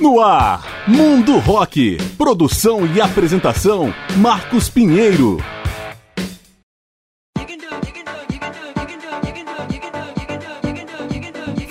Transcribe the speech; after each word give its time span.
No 0.00 0.18
ar, 0.18 0.64
Mundo 0.88 1.38
Rock. 1.40 1.98
Produção 2.16 2.86
e 2.86 3.02
apresentação, 3.02 3.92
Marcos 4.16 4.66
Pinheiro. 4.70 5.36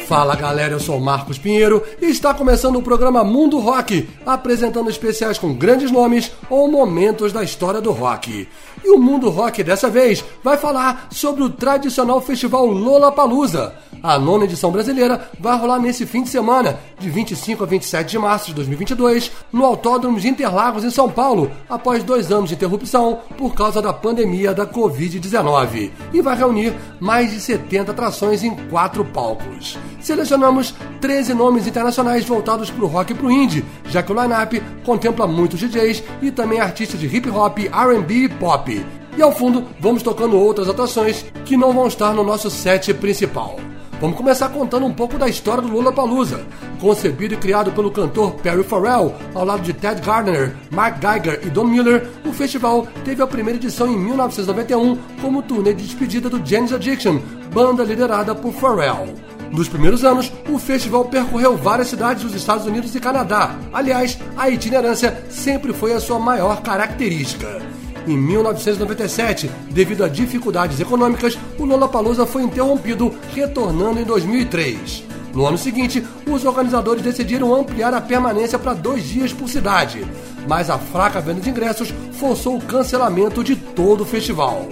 Fala 0.09 0.35
galera, 0.35 0.73
eu 0.73 0.79
sou 0.79 0.99
Marcos 0.99 1.37
Pinheiro 1.37 1.83
e 2.01 2.07
está 2.07 2.33
começando 2.33 2.77
o 2.77 2.81
programa 2.81 3.23
Mundo 3.23 3.59
Rock, 3.59 4.09
apresentando 4.25 4.89
especiais 4.89 5.37
com 5.37 5.53
grandes 5.53 5.91
nomes 5.91 6.31
ou 6.49 6.67
momentos 6.67 7.31
da 7.31 7.43
história 7.43 7.79
do 7.79 7.91
rock. 7.91 8.47
E 8.83 8.89
o 8.89 8.97
Mundo 8.97 9.29
Rock 9.29 9.63
dessa 9.63 9.87
vez 9.87 10.25
vai 10.43 10.57
falar 10.57 11.09
sobre 11.11 11.43
o 11.43 11.49
tradicional 11.49 12.19
festival 12.21 12.65
Lollapalooza. 12.65 13.75
A 14.01 14.17
nona 14.17 14.45
edição 14.45 14.71
brasileira 14.71 15.29
vai 15.39 15.57
rolar 15.57 15.77
nesse 15.77 16.05
fim 16.05 16.23
de 16.23 16.29
semana, 16.29 16.79
de 16.97 17.09
25 17.09 17.63
a 17.63 17.67
27 17.67 18.11
de 18.11 18.17
março 18.17 18.47
de 18.47 18.53
2022, 18.53 19.31
no 19.51 19.65
Autódromo 19.65 20.19
de 20.19 20.29
Interlagos, 20.29 20.85
em 20.85 20.89
São 20.89 21.09
Paulo, 21.09 21.51
após 21.69 22.03
dois 22.03 22.31
anos 22.31 22.49
de 22.49 22.55
interrupção 22.55 23.19
por 23.37 23.53
causa 23.53 23.81
da 23.81 23.91
pandemia 23.91 24.53
da 24.53 24.65
Covid-19. 24.65 25.91
E 26.13 26.21
vai 26.21 26.37
reunir 26.37 26.73
mais 26.99 27.31
de 27.31 27.41
70 27.41 27.91
atrações 27.91 28.41
em 28.41 28.55
quatro 28.69 29.03
palcos. 29.03 29.77
Selecionamos 29.99 30.73
13 31.01 31.33
nomes 31.33 31.67
internacionais 31.67 32.25
voltados 32.25 32.69
para 32.71 32.83
o 32.83 32.87
rock 32.87 33.11
e 33.11 33.15
para 33.15 33.27
o 33.27 33.31
indie, 33.31 33.65
já 33.85 34.01
que 34.01 34.11
o 34.11 34.21
line-up 34.21 34.61
contempla 34.85 35.27
muitos 35.27 35.59
DJs 35.59 36.03
e 36.21 36.31
também 36.31 36.59
artistas 36.59 36.99
de 36.99 37.07
hip 37.07 37.29
hop, 37.29 37.59
R&B 37.59 38.13
e 38.13 38.29
pop. 38.29 38.85
E 39.17 39.21
ao 39.21 39.31
fundo, 39.31 39.65
vamos 39.79 40.01
tocando 40.01 40.37
outras 40.37 40.69
atrações 40.69 41.25
que 41.43 41.57
não 41.57 41.73
vão 41.73 41.87
estar 41.87 42.13
no 42.13 42.23
nosso 42.23 42.49
set 42.49 42.93
principal. 42.93 43.59
Vamos 43.99 44.15
começar 44.15 44.47
contando 44.47 44.85
um 44.85 44.93
pouco 44.93 45.17
da 45.17 45.27
história 45.27 45.61
do 45.61 45.67
Lula 45.67 45.91
Palusa. 45.91 46.45
Concebido 46.79 47.33
e 47.33 47.37
criado 47.37 47.69
pelo 47.73 47.91
cantor 47.91 48.31
Perry 48.35 48.63
Farrell, 48.63 49.13
ao 49.35 49.43
lado 49.43 49.61
de 49.61 49.73
Ted 49.73 50.01
Gardner, 50.01 50.55
Mark 50.71 51.01
Geiger 51.01 51.41
e 51.45 51.49
Don 51.49 51.65
Miller, 51.65 52.07
o 52.25 52.31
festival 52.31 52.87
teve 53.03 53.21
a 53.21 53.27
primeira 53.27 53.59
edição 53.59 53.87
em 53.87 53.97
1991 53.97 54.97
como 55.21 55.41
turnê 55.41 55.73
de 55.73 55.83
despedida 55.83 56.29
do 56.29 56.41
James 56.45 56.71
Addiction, 56.71 57.19
banda 57.53 57.83
liderada 57.83 58.33
por 58.33 58.53
Farrell. 58.53 59.28
Nos 59.51 59.67
primeiros 59.67 60.03
anos, 60.03 60.31
o 60.49 60.59
festival 60.59 61.05
percorreu 61.05 61.57
várias 61.57 61.87
cidades 61.87 62.23
dos 62.23 62.35
Estados 62.35 62.65
Unidos 62.65 62.93
e 62.95 62.99
Canadá. 62.99 63.55
Aliás, 63.73 64.17
a 64.37 64.49
itinerância 64.49 65.23
sempre 65.29 65.73
foi 65.73 65.93
a 65.93 65.99
sua 65.99 66.19
maior 66.19 66.61
característica. 66.61 67.59
Em 68.07 68.17
1997, 68.17 69.49
devido 69.71 70.03
a 70.03 70.07
dificuldades 70.07 70.79
econômicas, 70.79 71.37
o 71.57 71.65
Lollapalooza 71.65 72.25
foi 72.25 72.43
interrompido, 72.43 73.13
retornando 73.33 73.99
em 73.99 74.03
2003. 74.03 75.03
No 75.33 75.45
ano 75.45 75.57
seguinte, 75.57 76.03
os 76.27 76.43
organizadores 76.43 77.03
decidiram 77.03 77.53
ampliar 77.53 77.93
a 77.93 78.01
permanência 78.01 78.57
para 78.57 78.73
dois 78.73 79.03
dias 79.03 79.31
por 79.31 79.47
cidade, 79.47 80.05
mas 80.47 80.69
a 80.69 80.77
fraca 80.77 81.21
venda 81.21 81.41
de 81.41 81.49
ingressos 81.49 81.93
forçou 82.13 82.57
o 82.57 82.61
cancelamento 82.61 83.43
de 83.43 83.55
todo 83.55 84.01
o 84.01 84.05
festival. 84.05 84.67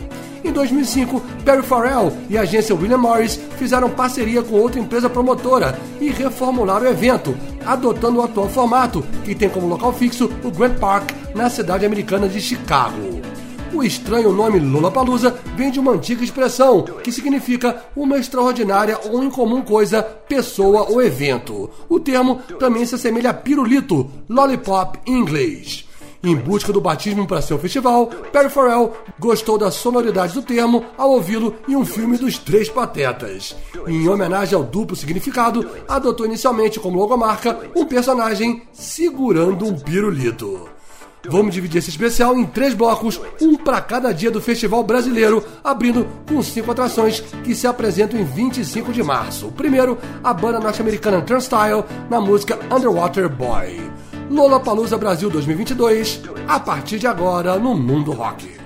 Em 0.48 0.52
2005, 0.54 1.22
Perry 1.44 1.62
Farrell 1.62 2.14
e 2.30 2.38
a 2.38 2.42
agência 2.42 2.74
William 2.74 2.98
Morris 2.98 3.38
fizeram 3.58 3.90
parceria 3.90 4.42
com 4.42 4.56
outra 4.56 4.80
empresa 4.80 5.10
promotora 5.10 5.78
e 6.00 6.10
reformularam 6.10 6.86
o 6.86 6.90
evento, 6.90 7.38
adotando 7.66 8.20
o 8.20 8.22
atual 8.22 8.48
formato, 8.48 9.04
que 9.26 9.36
tem 9.36 9.50
como 9.50 9.68
local 9.68 9.92
fixo 9.92 10.32
o 10.46 10.50
Grant 10.50 10.80
Park, 10.80 11.12
na 11.36 11.50
cidade 11.50 11.86
americana 11.86 12.30
de 12.30 12.40
Chicago. 12.40 13.22
O 13.74 13.84
estranho 13.84 14.32
nome 14.32 14.58
Lollapalooza 14.58 15.38
vem 15.58 15.70
de 15.70 15.82
uma 15.82 15.92
antiga 15.92 16.24
expressão 16.24 16.84
que 17.04 17.12
significa 17.12 17.84
uma 17.94 18.18
extraordinária 18.18 18.98
ou 19.04 19.22
incomum 19.22 19.62
coisa, 19.62 20.02
pessoa 20.02 20.90
ou 20.90 21.02
evento. 21.02 21.70
O 21.90 22.00
termo 22.00 22.40
também 22.58 22.86
se 22.86 22.96
assemelha 22.96 23.32
a 23.32 23.34
pirulito, 23.34 24.10
lollipop 24.30 24.98
em 25.06 25.20
inglês. 25.20 25.87
Em 26.24 26.36
busca 26.36 26.74
do 26.74 26.82
batismo 26.82 27.28
para 27.28 27.42
seu 27.42 27.60
festival, 27.60 28.08
Perry 28.08 28.50
Farrell 28.50 28.94
gostou 29.20 29.58
da 29.58 29.70
sonoridade 29.70 30.34
do 30.34 30.42
termo 30.42 30.84
ao 30.98 31.12
ouvi-lo 31.12 31.56
em 31.68 31.76
um 31.76 31.86
filme 31.86 32.18
dos 32.18 32.38
Três 32.38 32.70
Patetas. 32.70 33.56
Em 33.86 34.08
homenagem 34.08 34.56
ao 34.56 34.64
duplo 34.64 34.96
significado, 34.96 35.70
adotou 35.88 36.26
inicialmente 36.26 36.80
como 36.80 36.98
logomarca 36.98 37.60
um 37.76 37.86
personagem 37.86 38.64
segurando 38.74 39.66
um 39.66 39.78
pirulito. 39.78 40.70
Vamos 41.30 41.54
dividir 41.54 41.80
esse 41.80 41.90
especial 41.90 42.38
em 42.38 42.46
três 42.46 42.74
blocos, 42.74 43.20
um 43.42 43.56
para 43.56 43.82
cada 43.82 44.14
dia 44.14 44.32
do 44.32 44.42
Festival 44.42 44.82
Brasileiro, 44.84 45.44
abrindo 45.64 46.08
com 46.28 46.42
cinco 46.42 46.72
atrações 46.72 47.20
que 47.44 47.54
se 47.54 47.68
apresentam 47.68 48.20
em 48.20 48.24
25 48.24 48.94
de 48.94 49.04
março. 49.04 49.52
Primeiro, 49.52 49.98
a 50.24 50.34
banda 50.34 50.60
norte-americana 50.60 51.22
Turnstile, 51.22 51.84
na 52.10 52.22
música 52.22 52.58
Underwater 52.72 53.28
Boy. 53.28 54.07
Lola 54.30 54.60
Palusa 54.60 54.98
Brasil 54.98 55.30
2022, 55.30 56.22
a 56.48 56.60
partir 56.60 57.00
de 57.00 57.08
agora 57.08 57.58
no 57.58 57.74
Mundo 57.76 58.12
Rock. 58.12 58.57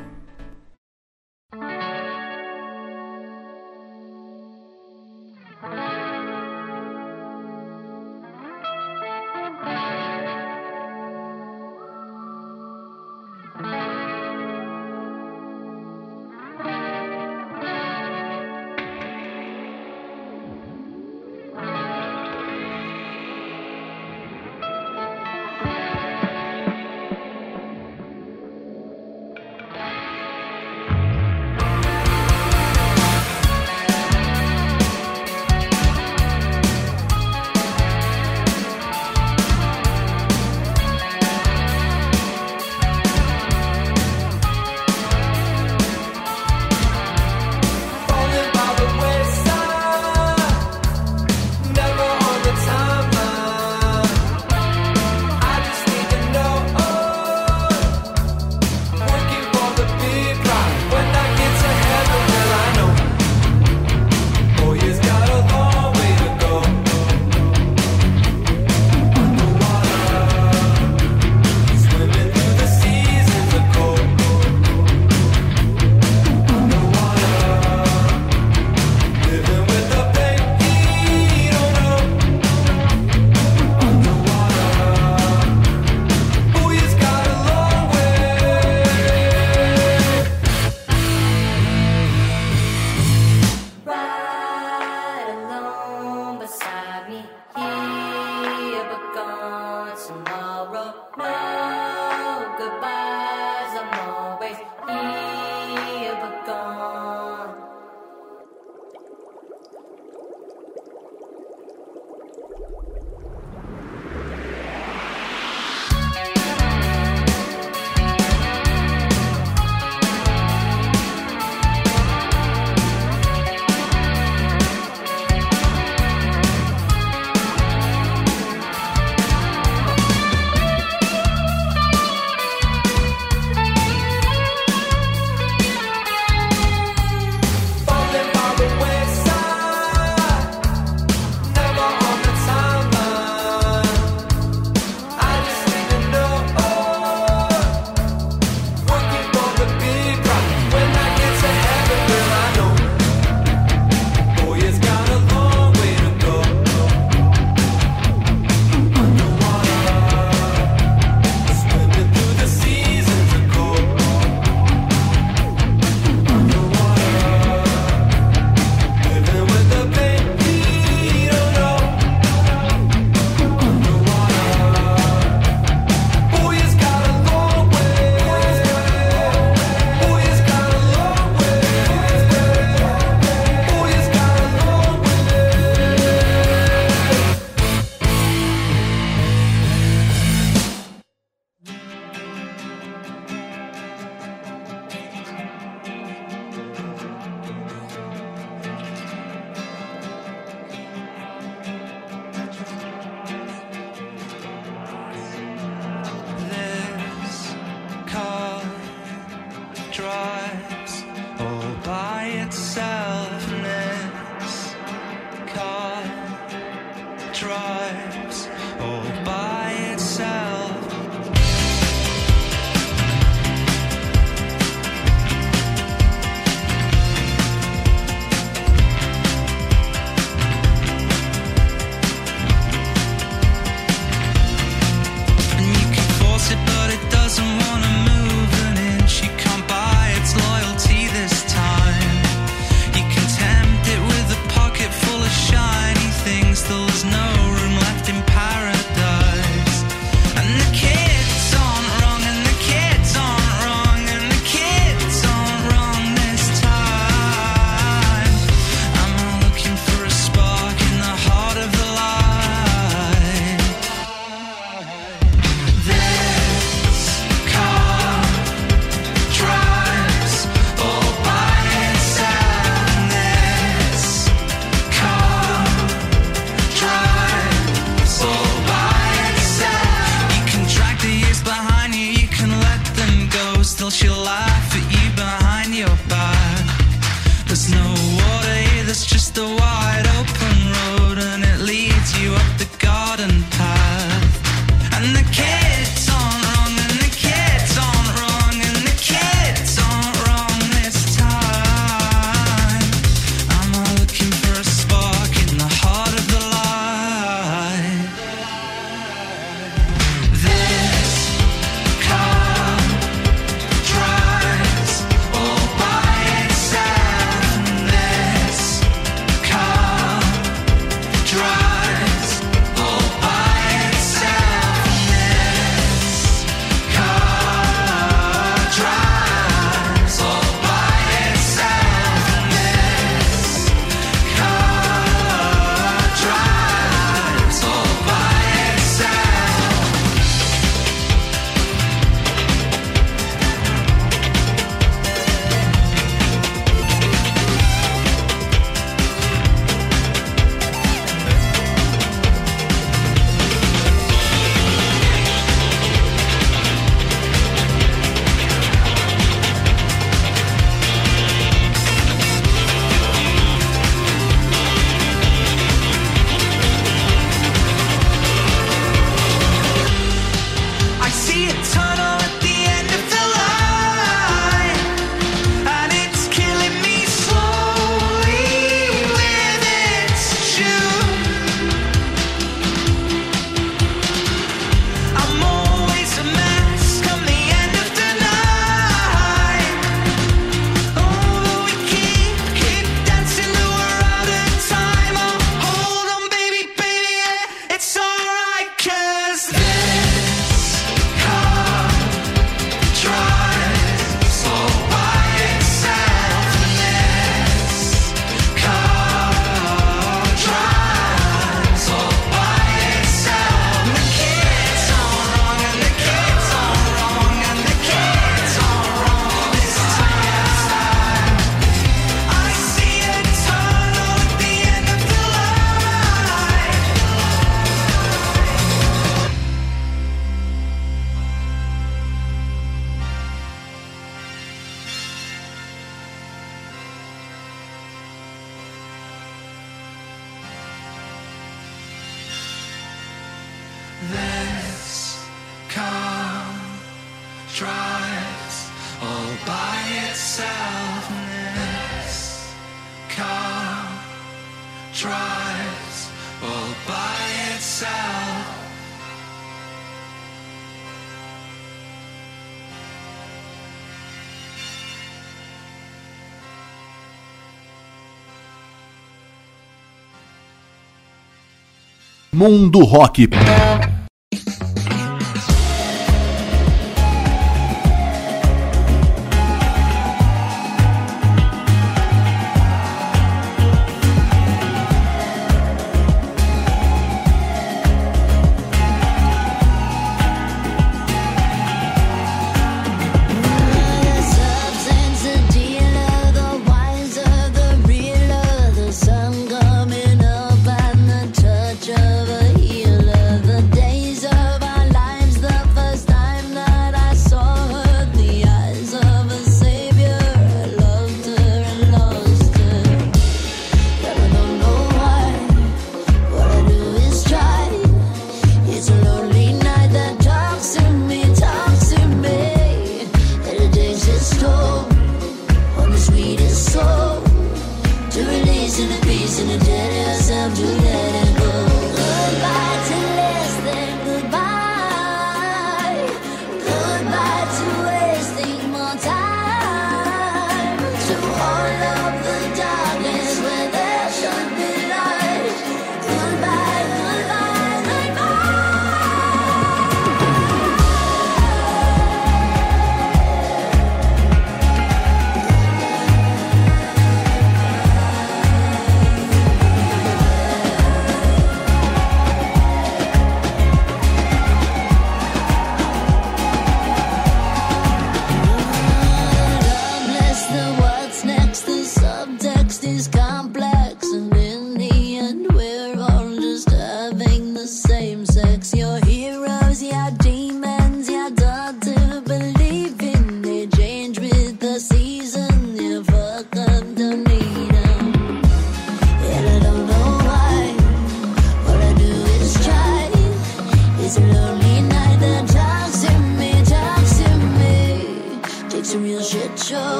Mundo 472.41 472.79
Rock. 472.85 473.29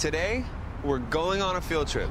Today, 0.00 0.46
we're 0.82 0.98
going 0.98 1.42
on 1.42 1.56
a 1.56 1.60
field 1.60 1.88
trip. 1.88 2.08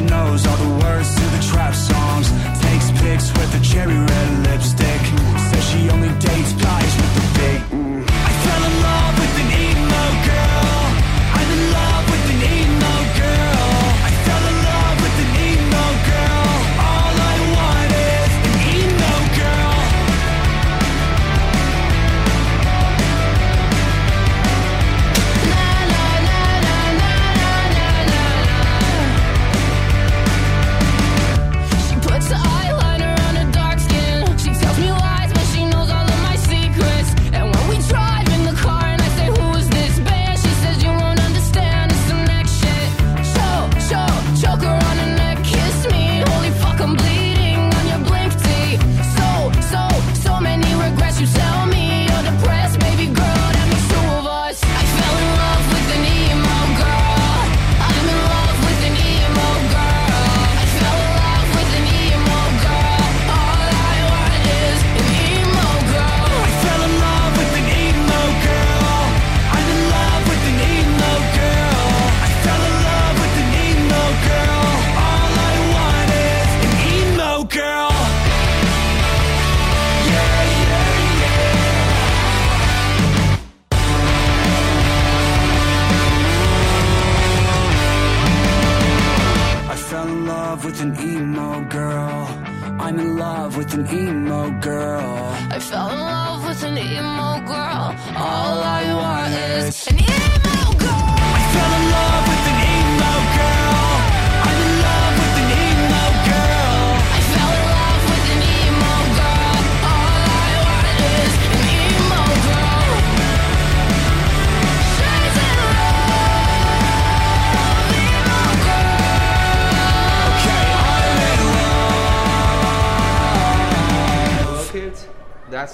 knows 0.00 0.46
all 0.46 0.56
the 0.56 0.84
words 0.84 1.14
to 1.14 1.24
the 1.36 1.42
trap 1.50 1.74
songs. 1.74 2.30
Takes 2.60 2.90
pics 3.00 3.32
with 3.32 3.52
the 3.52 3.60
cherry 3.60 3.98
red 3.98 4.46
lips 4.46 4.72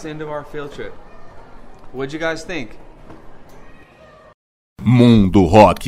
into 0.06 0.28
our 0.28 0.44
field 0.44 0.72
trip. 0.72 0.92
What'd 1.92 2.12
you 2.12 2.18
guys 2.18 2.44
think? 2.44 2.78
Mundo 4.82 5.50
Rock 5.50 5.80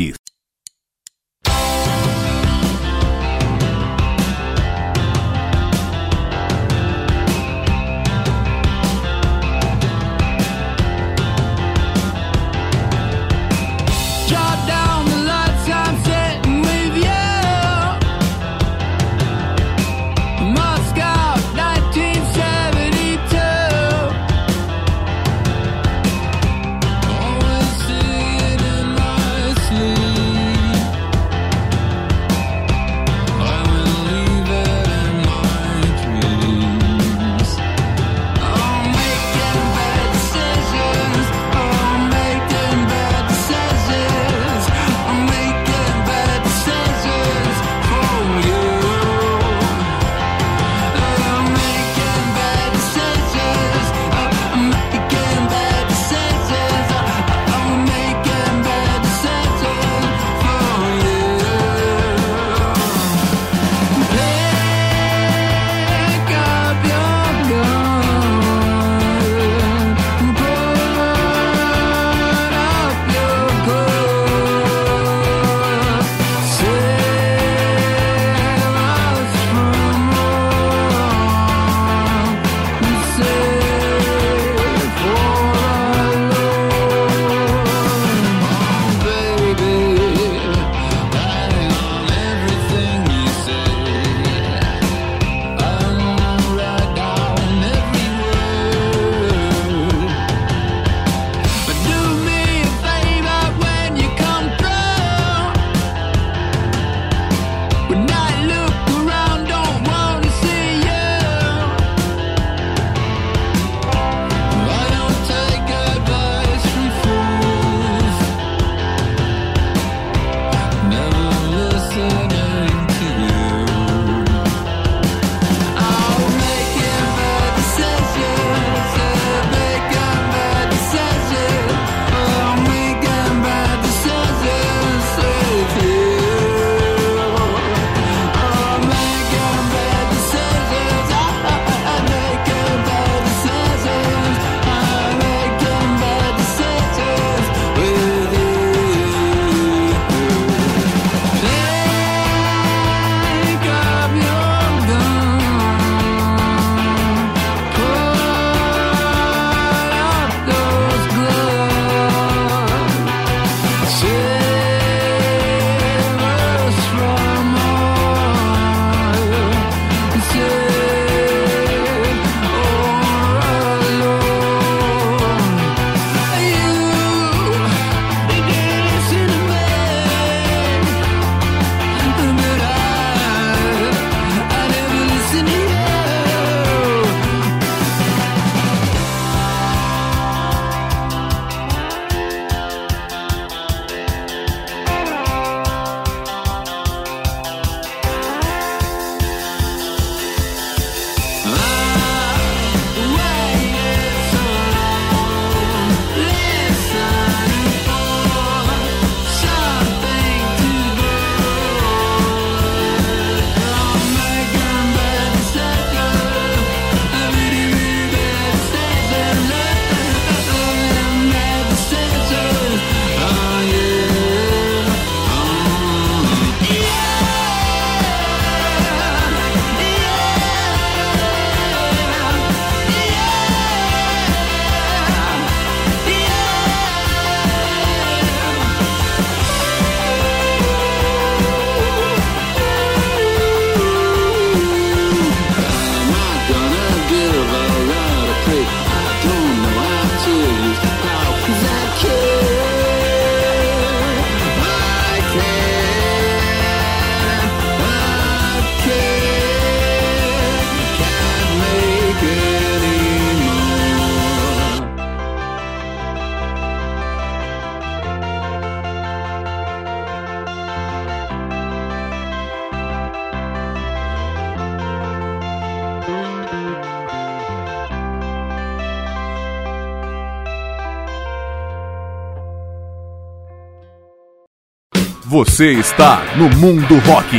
Você 285.39 285.71
está 285.75 286.25
no 286.35 286.51
Mundo 286.57 286.99
Rock. 287.07 287.37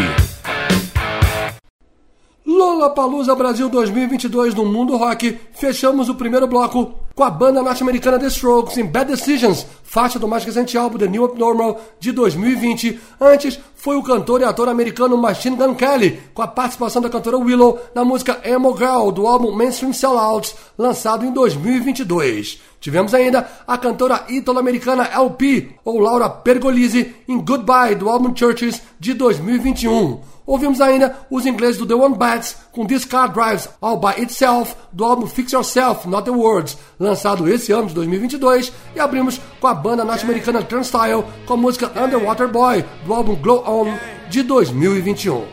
Lollapalooza 2.46 3.36
Brasil 3.36 3.68
2022 3.68 4.56
no 4.56 4.64
Mundo 4.64 4.96
Rock. 4.96 5.38
Fechamos 5.52 6.08
o 6.08 6.16
primeiro 6.16 6.48
bloco 6.48 6.94
com 7.14 7.26
a 7.26 7.30
banda 7.30 7.62
norte-americana 7.62 8.18
The 8.18 8.28
Strokes 8.28 8.78
em 8.78 8.86
Bad 8.86 9.12
Decisions, 9.12 9.66
faixa 9.84 10.18
do 10.18 10.30
mais 10.30 10.46
recente 10.46 10.78
álbum 10.78 10.98
The 10.98 11.10
New 11.10 11.26
Abnormal 11.26 11.82
de 12.00 12.14
2020. 12.14 12.98
Antes 13.20 13.60
foi 13.80 13.96
o 13.96 14.04
cantor 14.04 14.42
e 14.42 14.44
ator 14.44 14.68
americano 14.68 15.18
Machine 15.18 15.56
Gun 15.56 15.74
Kelly, 15.74 16.22
com 16.34 16.42
a 16.42 16.48
participação 16.48 17.02
da 17.02 17.10
cantora 17.10 17.38
Willow 17.38 17.80
na 17.96 18.04
música 18.04 18.42
Emo 18.44 18.76
Girl 18.78 19.10
do 19.10 19.26
álbum 19.26 19.56
Mainstream 19.56 19.94
Sellouts, 19.94 20.54
lançado 20.78 21.26
em 21.26 21.32
2022. 21.32 22.60
Tivemos 22.82 23.14
ainda 23.14 23.50
a 23.66 23.78
cantora 23.78 24.26
ítalo-americana 24.28 25.06
LP, 25.06 25.76
ou 25.86 25.98
Laura 25.98 26.30
Pergolisi, 26.30 27.16
em 27.26 27.40
Goodbye 27.40 27.96
do 27.96 28.10
álbum 28.10 28.36
Churches 28.36 28.82
de 29.00 29.14
2021. 29.14 30.20
Ouvimos 30.50 30.82
ainda 30.82 31.16
os 31.30 31.46
ingleses 31.46 31.78
do 31.78 31.86
The 31.86 31.94
One 31.94 32.18
Bats 32.18 32.58
com 32.72 32.84
This 32.84 33.06
Car 33.06 33.32
Drives 33.32 33.70
All 33.80 34.00
By 34.00 34.24
Itself 34.24 34.74
do 34.92 35.06
álbum 35.06 35.28
Fix 35.28 35.52
Yourself, 35.52 36.10
Not 36.10 36.24
The 36.24 36.32
Words, 36.32 36.76
lançado 37.00 37.48
esse 37.48 37.72
ano 37.72 37.86
de 37.86 37.94
2022, 37.94 38.74
e 38.96 39.00
abrimos 39.00 39.40
com 39.60 39.68
a 39.68 39.76
banda 39.76 40.04
norte-americana 40.04 40.64
Turnstile 40.64 41.24
com 41.46 41.54
a 41.54 41.58
música 41.58 41.92
Underwater 41.96 42.48
Boy 42.48 42.84
do 43.06 43.14
álbum 43.14 43.36
Glow 43.36 43.64
On 43.70 43.86
de 44.32 44.42
2021. 44.42 45.46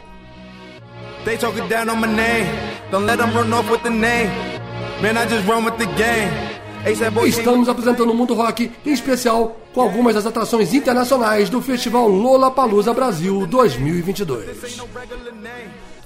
They 1.27 1.37
talking 1.37 1.69
down 1.69 1.91
on 1.91 2.01
my 2.01 2.07
name. 2.07 2.47
Don't 2.91 3.05
let 3.05 3.19
them 3.19 3.35
run 3.35 3.53
off 3.53 3.71
with 3.71 3.83
the 3.83 3.91
name. 3.91 4.31
Man, 5.03 5.19
I 5.19 5.27
just 5.27 5.47
run 5.47 5.67
with 5.67 5.77
the 5.77 5.85
game. 5.85 6.33
Estamos 7.27 7.69
apresentando 7.69 8.13
o 8.13 8.15
Mundo 8.15 8.33
Rock, 8.33 8.73
em 8.87 8.93
especial 8.93 9.57
com 9.75 9.83
algumas 9.83 10.15
das 10.15 10.25
atrações 10.25 10.73
internacionais 10.73 11.51
do 11.51 11.61
Festival 11.61 12.09
Lollapalooza 12.09 12.95
Brasil 12.95 13.47
2022. 13.47 14.81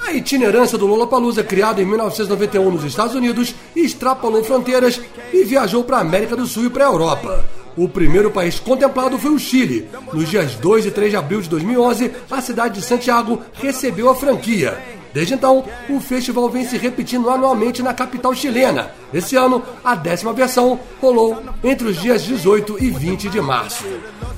A 0.00 0.12
itinerância 0.12 0.76
do 0.76 0.86
Lollapalooza, 0.88 1.44
criado 1.44 1.80
em 1.80 1.84
1991 1.84 2.72
nos 2.72 2.82
Estados 2.82 3.14
Unidos, 3.14 3.54
extrapolou 3.76 4.42
fronteiras 4.42 5.00
e 5.32 5.44
viajou 5.44 5.84
para 5.84 5.98
a 5.98 6.00
América 6.00 6.34
do 6.34 6.46
Sul 6.46 6.64
e 6.64 6.70
para 6.70 6.86
a 6.86 6.90
Europa. 6.90 7.59
O 7.76 7.88
primeiro 7.88 8.30
país 8.30 8.58
contemplado 8.58 9.18
foi 9.18 9.30
o 9.30 9.38
Chile. 9.38 9.88
Nos 10.12 10.28
dias 10.28 10.54
2 10.54 10.86
e 10.86 10.90
3 10.90 11.10
de 11.10 11.16
abril 11.16 11.40
de 11.40 11.48
2011, 11.48 12.12
a 12.30 12.40
cidade 12.40 12.74
de 12.74 12.84
Santiago 12.84 13.40
recebeu 13.54 14.08
a 14.10 14.14
franquia. 14.14 14.78
Desde 15.12 15.34
então, 15.34 15.64
o 15.88 16.00
festival 16.00 16.48
vem 16.48 16.64
se 16.64 16.76
repetindo 16.76 17.30
anualmente 17.30 17.82
na 17.82 17.92
capital 17.92 18.32
chilena. 18.34 18.90
Esse 19.12 19.36
ano, 19.36 19.62
a 19.82 19.94
décima 19.94 20.32
versão 20.32 20.78
rolou 21.00 21.42
entre 21.64 21.88
os 21.88 22.00
dias 22.00 22.22
18 22.22 22.82
e 22.82 22.90
20 22.90 23.28
de 23.28 23.40
março. 23.40 23.84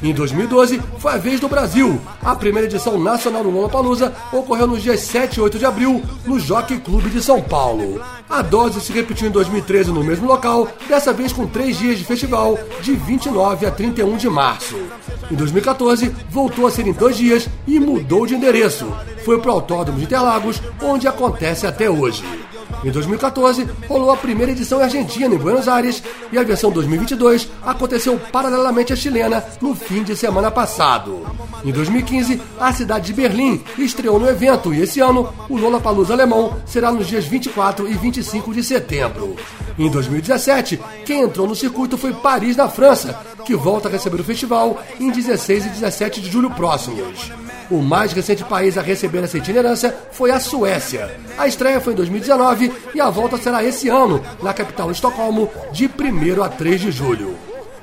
Em 0.02 0.12
2012, 0.12 0.82
foi 0.98 1.12
a 1.12 1.16
vez 1.16 1.38
do 1.38 1.48
Brasil. 1.48 2.00
A 2.20 2.34
primeira 2.34 2.66
edição 2.66 2.98
nacional 2.98 3.44
do 3.44 3.50
Lollapalooza 3.50 4.12
ocorreu 4.32 4.66
nos 4.66 4.82
dias 4.82 4.98
7 5.00 5.36
e 5.36 5.40
8 5.40 5.60
de 5.60 5.64
abril, 5.64 6.02
no 6.26 6.40
Jockey 6.40 6.78
Clube 6.78 7.08
de 7.08 7.22
São 7.22 7.40
Paulo. 7.40 8.02
A 8.28 8.42
dose 8.42 8.80
se 8.80 8.92
repetiu 8.92 9.28
em 9.28 9.30
2013 9.30 9.92
no 9.92 10.02
mesmo 10.02 10.26
local, 10.26 10.66
dessa 10.88 11.12
vez 11.12 11.32
com 11.32 11.46
três 11.46 11.78
dias 11.78 11.98
de 11.98 12.04
festival, 12.04 12.58
de 12.80 12.94
29 12.94 13.64
a 13.64 13.70
31 13.70 14.16
de 14.16 14.28
março. 14.28 14.76
Em 15.30 15.36
2014, 15.36 16.12
voltou 16.28 16.66
a 16.66 16.70
ser 16.72 16.84
em 16.88 16.92
dois 16.92 17.16
dias 17.16 17.48
e 17.64 17.78
mudou 17.78 18.26
de 18.26 18.34
endereço. 18.34 18.92
Foi 19.24 19.38
para 19.40 19.52
o 19.52 19.54
Autódromo 19.54 20.00
de 20.00 20.04
Interlagos, 20.04 20.60
onde 20.82 21.06
acontece 21.06 21.64
até 21.64 21.88
hoje. 21.88 22.24
Em 22.84 22.90
2014, 22.90 23.68
rolou 23.88 24.10
a 24.10 24.16
primeira 24.16 24.52
edição 24.52 24.80
Argentina, 24.80 25.34
em 25.34 25.38
Buenos 25.38 25.68
Aires, 25.68 26.02
e 26.32 26.38
a 26.38 26.42
versão 26.42 26.70
2022 26.70 27.48
aconteceu 27.62 28.18
paralelamente 28.32 28.92
à 28.92 28.96
chilena 28.96 29.44
no 29.60 29.74
fim 29.74 30.02
de 30.02 30.16
semana 30.16 30.50
passado. 30.50 31.24
Em 31.64 31.70
2015, 31.70 32.40
a 32.58 32.72
cidade 32.72 33.06
de 33.06 33.12
Berlim 33.12 33.62
estreou 33.78 34.18
no 34.18 34.28
evento 34.28 34.74
e 34.74 34.80
esse 34.80 35.00
ano 35.00 35.32
o 35.48 35.56
Lollapalooza 35.56 36.12
alemão 36.12 36.56
será 36.66 36.90
nos 36.90 37.06
dias 37.06 37.24
24 37.24 37.88
e 37.88 37.94
25 37.94 38.52
de 38.52 38.64
setembro. 38.64 39.36
Em 39.78 39.88
2017, 39.88 40.80
quem 41.06 41.22
entrou 41.22 41.46
no 41.46 41.54
circuito 41.54 41.96
foi 41.96 42.12
Paris, 42.12 42.56
na 42.56 42.68
França, 42.68 43.18
que 43.44 43.54
volta 43.54 43.88
a 43.88 43.92
receber 43.92 44.20
o 44.20 44.24
festival 44.24 44.82
em 44.98 45.10
16 45.10 45.66
e 45.66 45.68
17 45.68 46.20
de 46.20 46.30
julho 46.30 46.50
próximos. 46.50 47.30
O 47.72 47.80
mais 47.80 48.12
recente 48.12 48.44
país 48.44 48.76
a 48.76 48.82
receber 48.82 49.24
essa 49.24 49.38
itinerância 49.38 49.96
foi 50.10 50.30
a 50.30 50.38
Suécia. 50.38 51.10
A 51.38 51.48
estreia 51.48 51.80
foi 51.80 51.94
em 51.94 51.96
2019 51.96 52.70
e 52.94 53.00
a 53.00 53.08
volta 53.08 53.38
será 53.38 53.64
esse 53.64 53.88
ano, 53.88 54.22
na 54.42 54.52
capital 54.52 54.90
Estocolmo, 54.90 55.48
de 55.72 55.86
1 55.86 56.42
a 56.42 56.50
3 56.50 56.78
de 56.82 56.90
julho. 56.90 57.34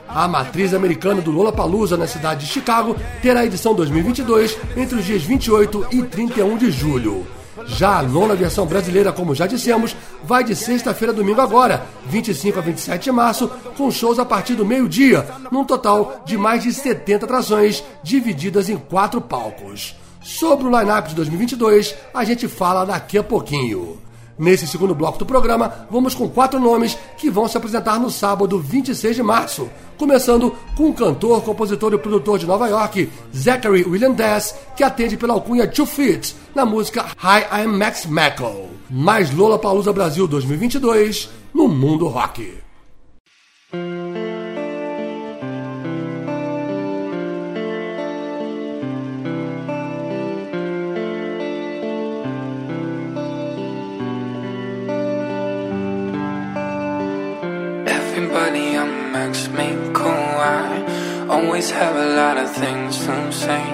A 0.08 0.28
matriz 0.28 0.76
americana 0.76 1.22
do 1.22 1.32
Lollapalooza 1.32 1.98
na 1.98 2.06
cidade 2.06 2.46
de 2.46 2.52
Chicago 2.52 2.96
terá 3.20 3.40
a 3.40 3.46
edição 3.48 3.74
2022 3.74 4.56
entre 4.78 5.00
os 5.00 5.06
dias 5.06 5.24
28 5.24 5.88
e 5.92 6.04
31 6.04 6.56
de 6.56 6.70
julho. 6.70 7.26
Já 7.70 8.00
a 8.00 8.04
nona 8.04 8.36
versão 8.36 8.66
brasileira, 8.66 9.12
como 9.12 9.36
já 9.36 9.46
dissemos, 9.46 9.96
vai 10.24 10.44
de 10.44 10.56
sexta-feira 10.56 11.14
a 11.14 11.16
domingo 11.16 11.40
agora, 11.40 11.86
25 12.08 12.60
a 12.60 12.62
27 12.62 13.04
de 13.04 13.12
março, 13.12 13.48
com 13.78 13.92
shows 13.92 14.20
a 14.20 14.26
partir 14.26 14.56
do 14.56 14.66
meio-dia, 14.66 15.26
num 15.52 15.64
total 15.64 16.22
de 16.26 16.38
mais 16.38 16.64
de 16.64 16.74
70 16.74 17.26
atrações, 17.26 17.84
divididas 18.04 18.70
em 18.70 18.78
quatro 18.78 19.22
palcos. 19.22 19.96
Sobre 20.22 20.68
o 20.68 20.80
line-up 20.80 21.10
de 21.10 21.16
2022, 21.16 21.96
a 22.14 22.24
gente 22.24 22.48
fala 22.48 22.86
daqui 22.86 23.18
a 23.18 23.24
pouquinho. 23.24 24.09
Nesse 24.40 24.66
segundo 24.66 24.96
bloco 24.96 25.20
do 25.20 25.26
programa, 25.26 25.86
vamos 25.92 26.16
com 26.16 26.30
quatro 26.30 26.62
nomes 26.62 26.98
que 27.18 27.30
vão 27.30 27.46
se 27.46 27.58
apresentar 27.58 28.00
no 28.00 28.10
sábado 28.10 28.58
26 28.58 29.18
de 29.18 29.22
março. 29.22 29.70
Começando 29.98 30.56
com 30.78 30.90
o 30.90 30.94
cantor, 30.94 31.44
compositor 31.44 31.94
e 31.94 31.98
produtor 31.98 32.40
de 32.40 32.46
Nova 32.46 32.70
York, 32.70 33.12
Zachary 33.36 33.84
William 33.84 34.14
Dess, 34.14 34.56
que 34.78 34.84
atende 34.84 35.18
pela 35.18 35.34
alcunha 35.34 35.68
Two 35.68 35.86
Feet 35.86 36.34
na 36.56 36.66
música 36.66 37.08
Hi, 37.22 37.64
I'm 37.64 37.78
Max 37.78 38.06
Mackle. 38.06 38.70
Mais 38.90 39.30
Lola 39.36 39.60
Palusa 39.60 39.92
Brasil 39.92 40.26
2022 40.26 41.30
no 41.54 41.68
Mundo 41.68 42.08
Rock. 42.08 42.60
Everybody 58.32 58.78
I'm 58.78 59.12
Max 59.12 59.48
Mako. 59.48 60.08
I 60.08 61.26
always 61.28 61.72
have 61.72 61.96
a 61.96 62.16
lot 62.16 62.38
of 62.38 62.52
things 62.52 63.00
to 63.00 63.32
say. 63.32 63.66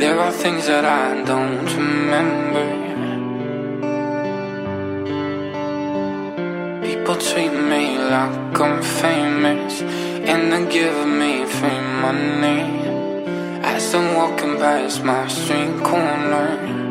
There 0.00 0.18
are 0.18 0.32
things 0.32 0.66
that 0.68 0.86
I 0.86 1.22
don't 1.22 1.66
remember. 1.76 2.66
People 6.80 7.16
treat 7.16 7.52
me 7.52 7.98
like 7.98 8.58
I'm 8.58 8.82
famous, 8.82 9.82
and 9.82 10.50
they 10.50 10.72
give 10.72 11.06
me 11.06 11.44
free 11.44 11.82
money 12.00 12.62
as 13.62 13.94
I'm 13.94 14.16
walking 14.16 14.56
past 14.56 15.04
my 15.04 15.28
street 15.28 15.76
corner. 15.84 16.81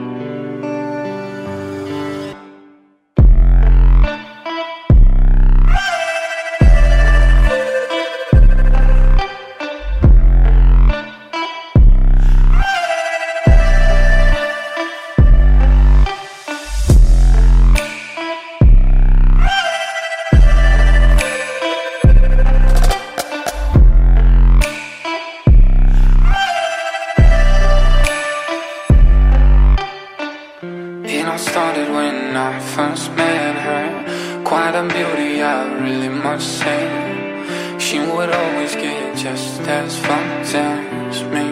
Say. 36.41 37.77
She 37.80 37.99
would 37.99 38.30
always 38.30 38.73
get 38.75 39.17
just 39.17 39.62
as 39.62 39.97
fucked 39.99 40.56
as 40.56 41.23
me. 41.34 41.47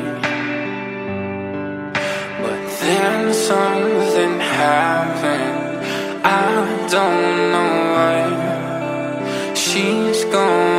But 2.43 2.61
then 2.81 3.33
something 3.33 4.39
happened. 4.39 5.85
I 6.25 6.87
don't 6.95 7.51
know 7.53 7.73
why. 7.95 9.53
She's 9.53 10.23
gone 10.25 10.78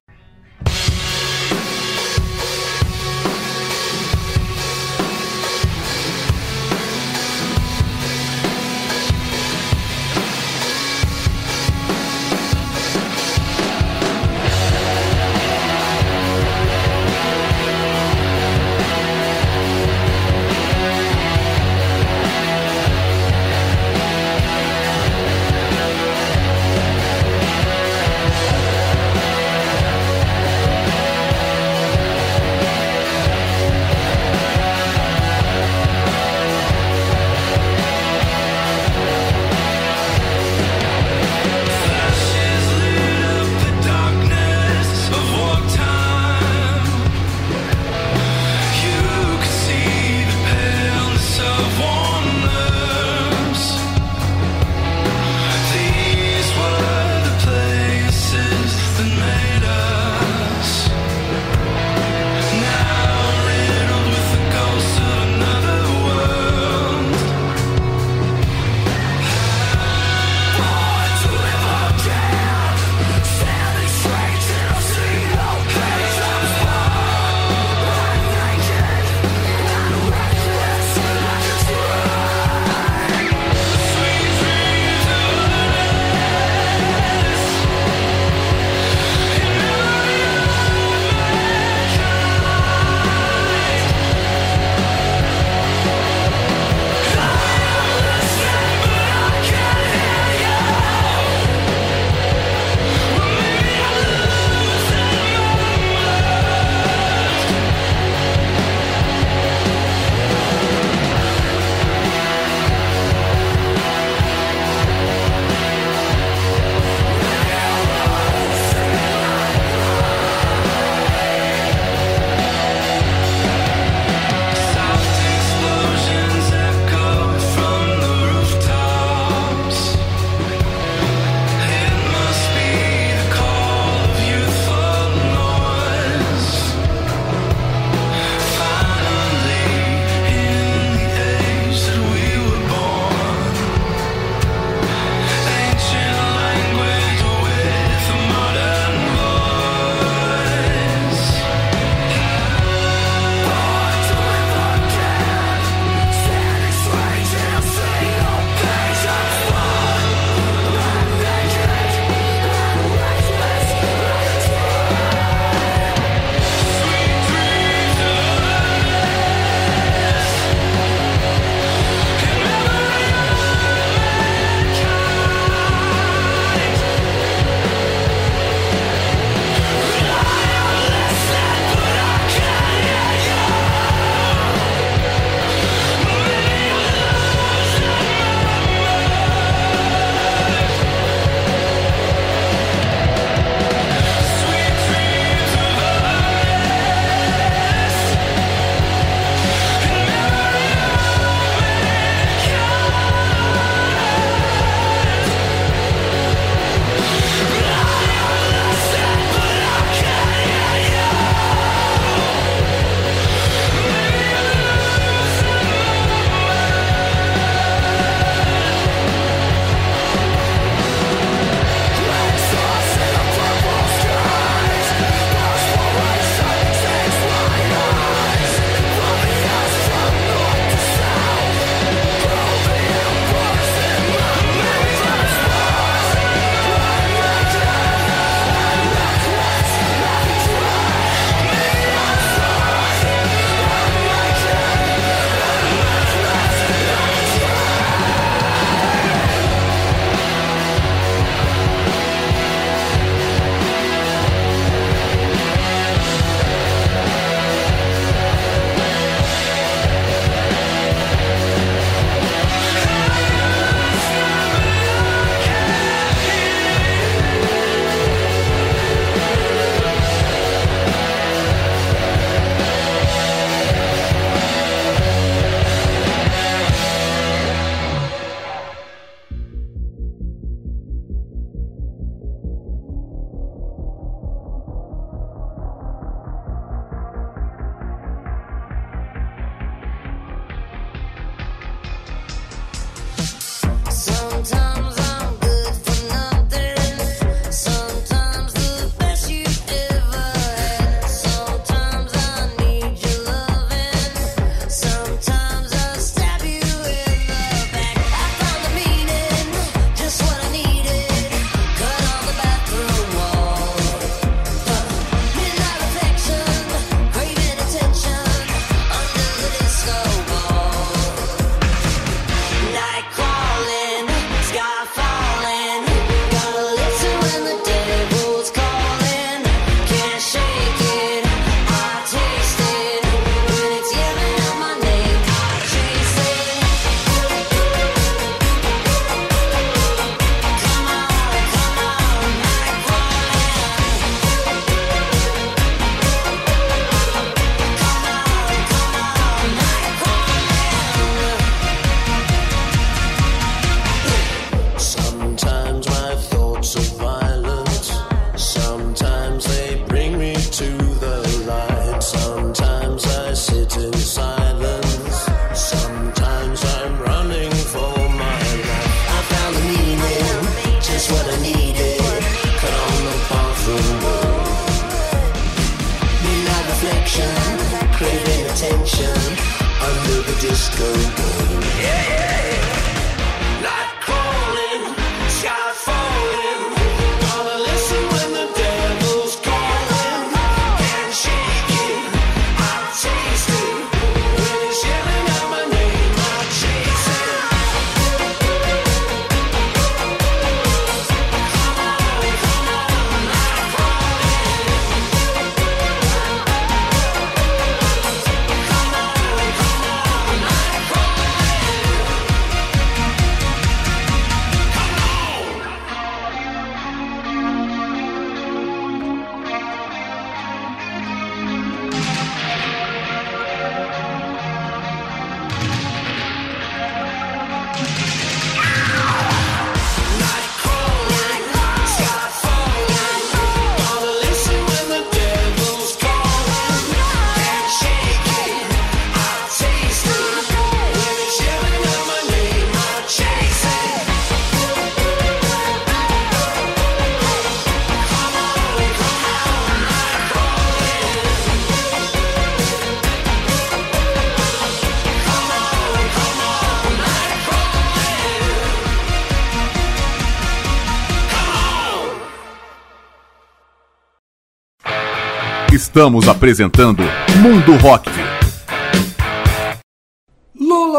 Estamos 465.93 466.25
apresentando 466.29 467.03
Mundo 467.41 467.75
Rock. 467.79 468.09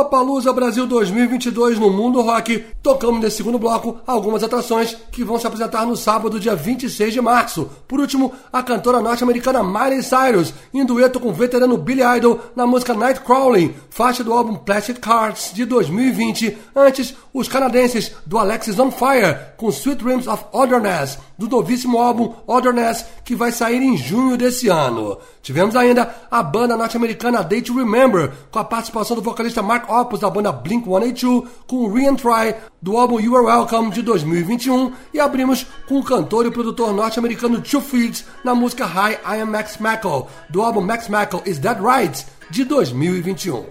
Lola 0.02 0.10
Palusa 0.10 0.52
Brasil 0.52 0.84
2022 0.86 1.78
no 1.78 1.88
Mundo 1.88 2.20
Rock. 2.22 2.64
Tocamos 2.82 3.20
nesse 3.20 3.36
segundo 3.36 3.58
bloco 3.58 3.98
algumas 4.04 4.42
atrações 4.42 4.96
que 5.12 5.22
vão 5.22 5.38
se 5.38 5.46
apresentar 5.46 5.86
no 5.86 5.96
sábado, 5.96 6.40
dia 6.40 6.56
26 6.56 7.12
de 7.12 7.20
março. 7.20 7.70
Por 7.86 8.00
último, 8.00 8.32
a 8.52 8.62
cantora 8.62 9.00
norte-americana 9.00 9.62
Miley 9.62 10.02
Cyrus, 10.02 10.52
em 10.74 10.84
dueto 10.84 11.20
com 11.20 11.28
o 11.28 11.32
veterano 11.32 11.76
Billy 11.76 12.02
Idol 12.16 12.40
na 12.56 12.66
música 12.66 12.94
Nightcrawling, 12.94 13.74
faixa 13.90 14.24
do 14.24 14.32
álbum 14.32 14.56
Plastic 14.56 14.98
Cards 14.98 15.52
de 15.54 15.64
2020. 15.64 16.58
Antes, 16.74 17.14
os 17.32 17.46
canadenses 17.46 18.12
do 18.26 18.38
Alexis 18.38 18.78
on 18.78 18.90
Fire 18.90 19.38
com 19.56 19.68
Sweet 19.68 20.02
Dreams 20.02 20.26
of 20.26 20.44
Otherness, 20.52 21.18
do 21.38 21.48
novíssimo 21.48 21.98
álbum 21.98 22.34
Otherness, 22.46 23.04
que 23.24 23.36
vai 23.36 23.52
sair 23.52 23.80
em 23.80 23.96
junho 23.96 24.36
desse 24.36 24.68
ano. 24.68 25.18
Tivemos 25.42 25.74
ainda 25.74 26.14
a 26.30 26.42
banda 26.42 26.76
norte-americana 26.76 27.42
Day 27.42 27.62
to 27.62 27.74
Remember, 27.74 28.32
com 28.50 28.58
a 28.58 28.64
participação 28.64 29.16
do 29.16 29.22
vocalista 29.22 29.62
Mark 29.62 29.88
Hoppus 29.92 30.20
da 30.20 30.30
banda 30.30 30.52
Blink-182, 30.52 31.46
com 31.66 31.92
Re-Try 31.92 32.54
do 32.80 32.96
álbum 32.96 33.20
You 33.20 33.36
Are 33.36 33.44
Welcome 33.44 33.90
de 33.90 34.00
2021 34.02 34.92
e 35.12 35.20
abrimos 35.20 35.66
com 35.86 35.98
o 35.98 36.02
cantor 36.02 36.46
e 36.46 36.50
produtor 36.50 36.92
norte-americano 36.92 37.60
Two 37.60 37.80
Feet 37.80 38.24
na 38.42 38.54
música 38.54 38.86
Hi, 38.86 39.18
I 39.24 39.40
Am 39.42 39.50
Max 39.50 39.76
Mackle, 39.76 40.26
do 40.48 40.62
álbum 40.62 40.80
Max 40.80 41.08
Mackle 41.08 41.42
Is 41.44 41.58
That 41.58 41.80
Right 41.80 42.24
de 42.50 42.64
2021. 42.64 43.66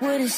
Would 0.00 0.28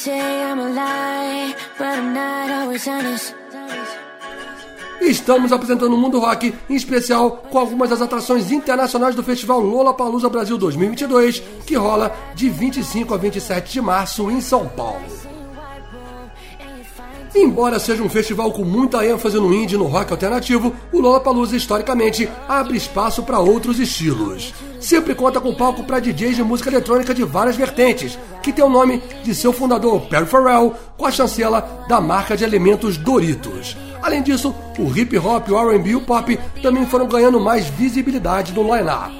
Estamos 5.01 5.51
apresentando 5.51 5.93
o 5.93 5.97
Mundo 5.97 6.19
Rock, 6.19 6.53
em 6.69 6.75
especial 6.75 7.43
com 7.49 7.57
algumas 7.59 7.89
das 7.89 8.01
atrações 8.01 8.51
internacionais 8.51 9.15
do 9.15 9.23
Festival 9.23 9.59
Lollapalooza 9.59 10.29
Brasil 10.29 10.57
2022, 10.57 11.41
que 11.65 11.75
rola 11.75 12.15
de 12.35 12.49
25 12.49 13.13
a 13.13 13.17
27 13.17 13.71
de 13.73 13.81
março 13.81 14.29
em 14.31 14.41
São 14.41 14.67
Paulo. 14.67 15.27
Embora 17.35 17.77
seja 17.77 18.01
um 18.01 18.09
festival 18.09 18.51
com 18.51 18.63
muita 18.63 19.05
ênfase 19.05 19.37
no 19.37 19.53
indie 19.53 19.75
e 19.75 19.77
no 19.77 19.85
rock 19.85 20.11
alternativo, 20.11 20.73
o 20.91 20.99
Lollapalooza 20.99 21.55
historicamente 21.55 22.27
abre 22.47 22.75
espaço 22.75 23.21
para 23.21 23.39
outros 23.39 23.79
estilos. 23.79 24.53
Sempre 24.79 25.13
conta 25.13 25.39
com 25.39 25.53
palco 25.53 25.83
para 25.83 25.99
DJs 25.99 26.37
de 26.37 26.43
música 26.43 26.69
eletrônica 26.69 27.13
de 27.13 27.23
várias 27.23 27.55
vertentes, 27.55 28.17
que 28.41 28.51
tem 28.51 28.65
o 28.65 28.69
nome 28.69 29.03
de 29.23 29.35
seu 29.35 29.53
fundador 29.53 30.01
Perry 30.07 30.25
Farrell, 30.25 30.73
com 30.97 31.05
a 31.05 31.11
chancela 31.11 31.85
da 31.87 32.01
marca 32.01 32.35
de 32.35 32.43
alimentos 32.43 32.97
Doritos. 32.97 33.77
Além 34.07 34.21
disso, 34.21 34.55
o 34.79 34.97
hip 34.97 35.17
hop, 35.17 35.49
o 35.49 35.69
R&B 35.69 35.89
e 35.89 35.95
o 35.97 35.99
pop 35.99 36.39
também 36.61 36.85
foram 36.85 37.05
ganhando 37.07 37.41
mais 37.41 37.67
visibilidade 37.67 38.53
no 38.53 38.63
line-up. 38.63 39.13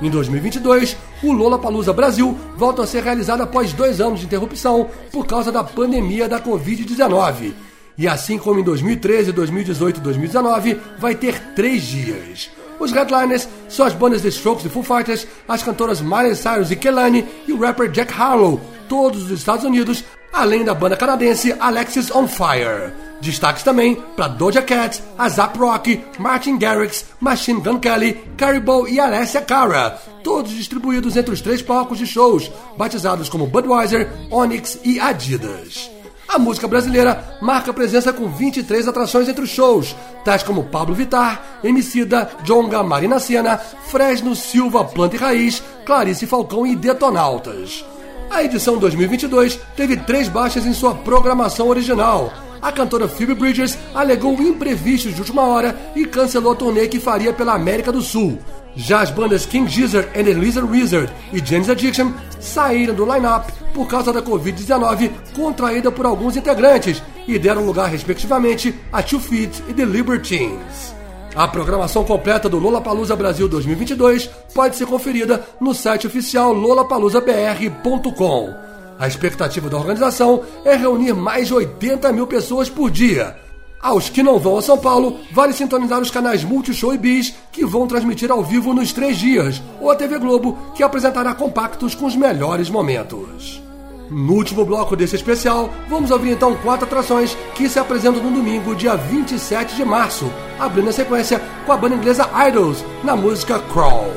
Em 0.00 0.08
2022, 0.08 0.96
o 1.22 1.30
Lollapalooza 1.30 1.92
Brasil 1.92 2.34
volta 2.56 2.82
a 2.82 2.86
ser 2.86 3.02
realizado 3.02 3.42
após 3.42 3.74
dois 3.74 4.00
anos 4.00 4.18
de 4.18 4.24
interrupção 4.24 4.88
por 5.12 5.26
causa 5.26 5.52
da 5.52 5.62
pandemia 5.62 6.26
da 6.26 6.40
Covid-19. 6.40 7.52
E 7.98 8.08
assim 8.08 8.38
como 8.38 8.58
em 8.58 8.64
2013, 8.64 9.30
2018 9.30 9.98
e 9.98 10.00
2019, 10.00 10.80
vai 10.98 11.14
ter 11.14 11.38
três 11.54 11.82
dias. 11.82 12.50
Os 12.78 12.92
headliners 12.92 13.46
são 13.68 13.84
as 13.84 13.92
bandas 13.92 14.22
The 14.22 14.28
Strokes 14.28 14.64
e 14.64 14.70
Foo 14.70 14.82
Fighters, 14.82 15.26
as 15.46 15.62
cantoras 15.62 16.00
Miley 16.00 16.34
Cyrus 16.34 16.70
e 16.70 16.76
Kelani 16.76 17.28
e 17.46 17.52
o 17.52 17.60
rapper 17.60 17.90
Jack 17.90 18.10
Harlow, 18.10 18.58
todos 18.88 19.24
dos 19.24 19.38
Estados 19.38 19.66
Unidos, 19.66 20.02
além 20.32 20.64
da 20.64 20.72
banda 20.72 20.96
canadense 20.96 21.54
Alexis 21.60 22.10
on 22.10 22.26
Fire. 22.26 23.09
Destaques 23.20 23.62
também 23.62 23.96
para 24.16 24.28
Doja 24.28 24.62
Cat, 24.62 25.02
Azap 25.18 25.58
Rock, 25.58 26.02
Martin 26.18 26.56
Garrix, 26.56 27.06
Machine 27.20 27.60
Gun 27.60 27.78
Kelly, 27.78 28.14
Caribou 28.36 28.88
e 28.88 28.98
Alessia 28.98 29.42
Cara, 29.42 29.98
todos 30.24 30.52
distribuídos 30.52 31.16
entre 31.16 31.34
os 31.34 31.40
três 31.40 31.60
palcos 31.60 31.98
de 31.98 32.06
shows, 32.06 32.50
batizados 32.78 33.28
como 33.28 33.46
Budweiser, 33.46 34.10
Onyx 34.30 34.80
e 34.82 34.98
Adidas. 34.98 35.90
A 36.32 36.38
música 36.38 36.68
brasileira 36.68 37.38
marca 37.42 37.72
presença 37.72 38.12
com 38.12 38.28
23 38.28 38.86
atrações 38.86 39.28
entre 39.28 39.42
os 39.42 39.50
shows, 39.50 39.96
tais 40.24 40.44
como 40.44 40.64
Pablo 40.64 40.94
Vittar, 40.94 41.42
Emicida, 41.62 42.30
Jonga, 42.44 42.84
Marina 42.84 43.18
Sena, 43.18 43.58
Fresno, 43.58 44.36
Silva, 44.36 44.84
Planta 44.84 45.16
e 45.16 45.18
Raiz, 45.18 45.62
Clarice 45.84 46.26
Falcão 46.26 46.64
e 46.64 46.76
Detonautas. 46.76 47.84
A 48.30 48.44
edição 48.44 48.78
2022 48.78 49.58
teve 49.76 49.96
três 49.96 50.28
baixas 50.28 50.64
em 50.64 50.72
sua 50.72 50.94
programação 50.94 51.68
original. 51.68 52.32
A 52.62 52.70
cantora 52.70 53.08
Phoebe 53.08 53.34
Bridgers 53.34 53.76
alegou 53.94 54.40
imprevistos 54.40 55.14
de 55.14 55.20
última 55.20 55.42
hora 55.42 55.74
e 55.96 56.04
cancelou 56.04 56.52
a 56.52 56.56
turnê 56.56 56.86
que 56.88 57.00
faria 57.00 57.32
pela 57.32 57.54
América 57.54 57.90
do 57.90 58.02
Sul. 58.02 58.38
Já 58.76 59.00
as 59.00 59.10
bandas 59.10 59.46
King 59.46 59.68
Gizzard 59.68 60.08
and 60.18 60.24
the 60.24 60.32
Lizard 60.32 60.70
Wizard 60.70 61.12
e 61.32 61.44
James 61.44 61.68
Addiction 61.68 62.12
saíram 62.38 62.94
do 62.94 63.04
line-up 63.04 63.52
por 63.74 63.88
causa 63.88 64.12
da 64.12 64.22
Covid-19 64.22 65.10
contraída 65.34 65.90
por 65.90 66.06
alguns 66.06 66.36
integrantes 66.36 67.02
e 67.26 67.36
deram 67.38 67.64
lugar, 67.64 67.90
respectivamente, 67.90 68.74
a 68.92 69.02
Two 69.02 69.18
Feet 69.20 69.62
e 69.68 69.74
The 69.74 69.84
Libertines. 69.84 70.94
A 71.34 71.48
programação 71.48 72.04
completa 72.04 72.48
do 72.48 72.58
Lollapalooza 72.58 73.16
Brasil 73.16 73.48
2022 73.48 74.28
pode 74.52 74.76
ser 74.76 74.86
conferida 74.86 75.44
no 75.60 75.72
site 75.72 76.06
oficial 76.06 76.52
lollapaloozabr.com. 76.52 78.69
A 79.00 79.08
expectativa 79.08 79.70
da 79.70 79.78
organização 79.78 80.42
é 80.62 80.76
reunir 80.76 81.14
mais 81.14 81.46
de 81.46 81.54
80 81.54 82.12
mil 82.12 82.26
pessoas 82.26 82.68
por 82.68 82.90
dia. 82.90 83.34
Aos 83.80 84.10
que 84.10 84.22
não 84.22 84.38
vão 84.38 84.58
a 84.58 84.62
São 84.62 84.76
Paulo, 84.76 85.20
vale 85.32 85.54
sintonizar 85.54 85.98
os 86.02 86.10
canais 86.10 86.44
Multishow 86.44 86.92
e 86.92 86.98
Bis, 86.98 87.32
que 87.50 87.64
vão 87.64 87.86
transmitir 87.86 88.30
ao 88.30 88.44
vivo 88.44 88.74
nos 88.74 88.92
três 88.92 89.16
dias, 89.16 89.62
ou 89.80 89.90
a 89.90 89.96
TV 89.96 90.18
Globo, 90.18 90.58
que 90.74 90.82
apresentará 90.82 91.32
compactos 91.32 91.94
com 91.94 92.04
os 92.04 92.14
melhores 92.14 92.68
momentos. 92.68 93.62
No 94.10 94.34
último 94.34 94.66
bloco 94.66 94.94
desse 94.94 95.16
especial, 95.16 95.70
vamos 95.88 96.10
ouvir 96.10 96.32
então 96.32 96.54
quatro 96.56 96.84
atrações 96.84 97.34
que 97.54 97.70
se 97.70 97.78
apresentam 97.78 98.22
no 98.22 98.36
domingo, 98.36 98.74
dia 98.74 98.96
27 98.96 99.76
de 99.76 99.84
março, 99.84 100.30
abrindo 100.58 100.90
a 100.90 100.92
sequência 100.92 101.40
com 101.64 101.72
a 101.72 101.76
banda 101.78 101.94
inglesa 101.94 102.28
Idols, 102.46 102.84
na 103.02 103.16
música 103.16 103.58
Crawl. 103.72 104.12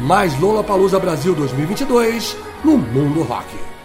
Mais 0.00 0.36
Lollapalooza 0.40 0.98
Brasil 0.98 1.32
2022 1.32 2.36
no 2.64 2.76
Mundo 2.76 3.22
Rock. 3.22 3.75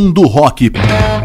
mundo 0.00 0.22
rock. 0.22 1.19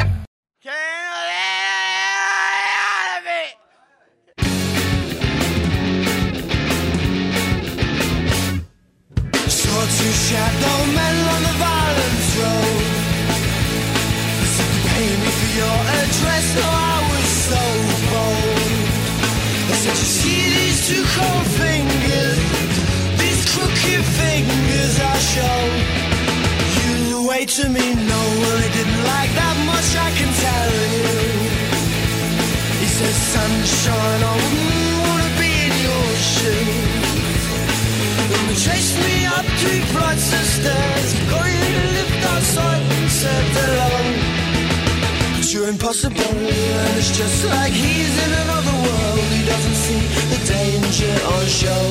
are 45.65 45.69
impossible. 45.69 46.21
And 46.21 46.97
it's 46.97 47.15
just 47.17 47.45
like 47.45 47.71
he's 47.73 48.15
in 48.25 48.31
another 48.45 48.75
world. 48.85 49.19
He 49.33 49.45
doesn't 49.45 49.77
see 49.85 50.01
the 50.31 50.39
danger 50.45 51.15
on 51.33 51.45
show. 51.45 51.85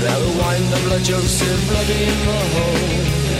They'll 0.00 0.30
wind 0.38 0.68
up 0.74 0.84
like 0.90 1.02
Joseph 1.02 1.68
bloody 1.68 2.02
in 2.12 2.18
the 2.28 2.40
hole. 2.54 3.34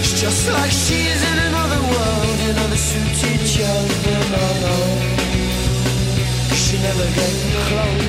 It's 0.00 0.20
just 0.20 0.50
like 0.52 0.70
she's 0.70 1.22
in 1.30 1.38
another 1.48 1.80
world 1.80 2.38
Another 2.50 2.76
suited 2.76 3.40
child 3.46 3.88
but 4.02 4.26
no, 4.34 4.44
no 4.64 4.76
She 6.62 6.76
never 6.82 7.06
gave 7.18 7.38
close. 7.68 8.06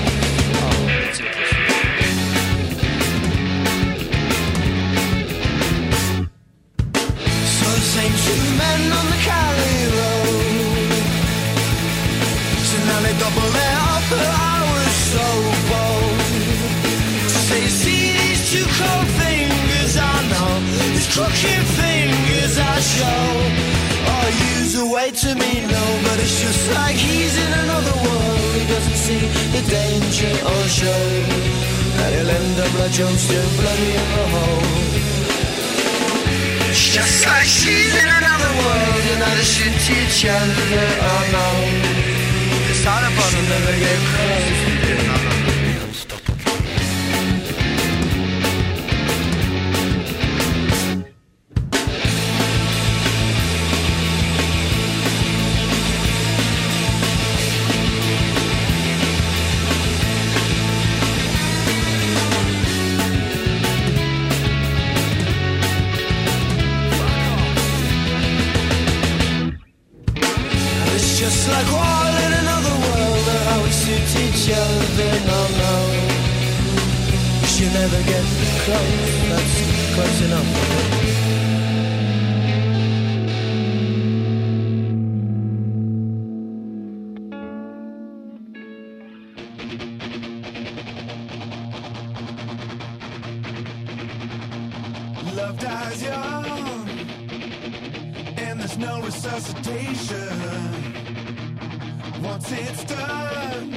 Oh, 0.57 0.79
that's 0.87 1.19
same 7.95 8.15
two 8.25 8.41
men 8.57 8.81
on 8.91 9.05
the 9.11 9.19
carriage. 9.21 9.72
crooked 21.13 21.65
fingers 21.77 22.57
I 22.57 22.79
show. 22.81 23.25
Oh, 24.09 24.27
to 25.21 25.35
me, 25.35 25.61
no 25.69 25.83
But 26.05 26.17
it's 26.17 26.41
just 26.41 26.73
like 26.73 26.95
he's 26.95 27.37
in 27.37 27.51
another 27.63 27.95
world. 28.01 28.51
He 28.57 28.65
doesn't 28.65 28.99
see 29.05 29.21
the 29.53 29.61
danger 29.69 30.33
show. 30.65 31.05
And 32.01 32.09
he'll 32.15 32.33
end 32.33 32.57
up 32.65 32.73
like 32.81 32.97
bloody 33.61 33.91
in 34.01 34.09
the 34.17 34.25
hole. 34.33 34.65
Just 36.73 37.27
like 37.27 37.45
she's 37.45 37.93
in 37.93 38.09
another 38.09 38.51
world 38.65 39.03
And 39.13 39.21
I 39.23 39.35
should 39.45 39.75
teach 39.85 40.23
her 40.25 40.43
I 40.97 41.31
know. 41.31 42.22
shot 42.83 43.01
up 43.01 43.11
on 43.11 43.45
the 43.45 43.59
living 43.65 45.32
Love 95.35 95.57
dies 95.59 96.03
young, 96.03 96.87
and 98.37 98.59
there's 98.59 98.77
no 98.77 99.01
resuscitation. 99.01 100.29
Once 102.21 102.51
it's 102.51 102.83
done, 102.83 103.69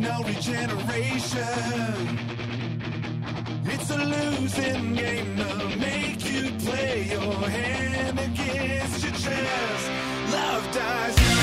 no 0.00 0.22
regeneration. 0.24 2.18
It's 3.64 3.90
a 3.90 4.04
losing 4.14 4.94
game 4.94 5.36
to 5.36 5.78
make 5.78 6.24
you 6.32 6.50
play 6.58 7.08
your 7.08 7.48
hand 7.48 8.18
against 8.18 9.04
your 9.04 9.12
chest. 9.12 9.90
Love 10.32 10.72
dies 10.74 11.30
young. 11.30 11.39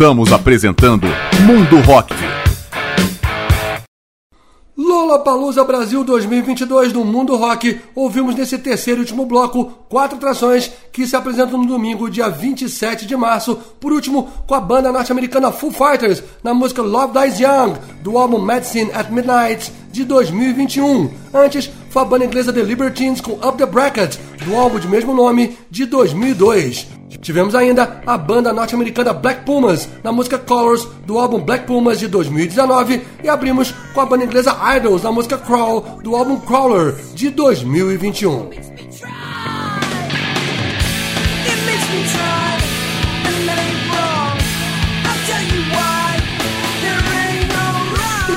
Estamos 0.00 0.32
apresentando 0.32 1.06
Mundo 1.44 1.78
Rock. 1.80 2.14
Lollapalooza 4.74 5.62
Brasil 5.62 6.02
2022 6.02 6.90
do 6.90 7.04
Mundo 7.04 7.36
Rock. 7.36 7.78
Ouvimos 7.94 8.34
nesse 8.34 8.56
terceiro 8.56 9.00
e 9.00 9.02
último 9.02 9.26
bloco 9.26 9.66
quatro 9.90 10.16
atrações 10.16 10.72
que 10.90 11.06
se 11.06 11.14
apresentam 11.14 11.58
no 11.58 11.66
domingo, 11.66 12.08
dia 12.08 12.30
27 12.30 13.04
de 13.04 13.14
março. 13.14 13.54
Por 13.78 13.92
último, 13.92 14.26
com 14.46 14.54
a 14.54 14.60
banda 14.60 14.90
norte-americana 14.90 15.52
Foo 15.52 15.70
Fighters, 15.70 16.22
na 16.42 16.54
música 16.54 16.80
Love 16.80 17.20
Dies 17.20 17.38
Young, 17.38 17.74
do 18.02 18.16
álbum 18.16 18.40
Medicine 18.40 18.90
at 18.94 19.10
Midnight 19.10 19.70
de 19.92 20.06
2021. 20.06 21.10
Antes, 21.34 21.70
foi 21.90 22.00
a 22.00 22.06
banda 22.06 22.24
inglesa 22.24 22.54
The 22.54 22.62
Libertines 22.62 23.20
com 23.20 23.32
Up 23.32 23.58
the 23.58 23.66
Bracket, 23.66 24.16
do 24.46 24.56
álbum 24.56 24.78
de 24.78 24.88
mesmo 24.88 25.12
nome 25.12 25.58
de 25.70 25.84
2002. 25.84 26.99
Tivemos 27.18 27.54
ainda 27.54 28.00
a 28.06 28.16
banda 28.16 28.52
norte-americana 28.52 29.12
Black 29.12 29.44
Pumas 29.44 29.88
na 30.02 30.12
música 30.12 30.38
Colors 30.38 30.86
do 31.06 31.18
álbum 31.18 31.40
Black 31.40 31.66
Pumas 31.66 31.98
de 31.98 32.08
2019 32.08 33.02
e 33.22 33.28
abrimos 33.28 33.74
com 33.92 34.00
a 34.00 34.06
banda 34.06 34.24
inglesa 34.24 34.56
Idols 34.76 35.02
na 35.02 35.12
música 35.12 35.36
Crawl 35.36 36.00
do 36.02 36.14
álbum 36.14 36.38
Crawler 36.40 36.94
de 37.14 37.30
2021. 37.30 38.69